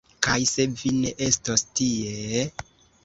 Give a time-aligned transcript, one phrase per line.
[0.27, 2.43] Kaj se vi ne estos tie....